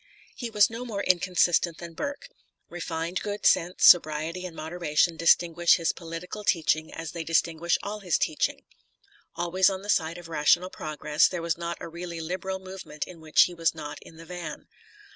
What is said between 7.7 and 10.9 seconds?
all his teaching. Always on the side of rational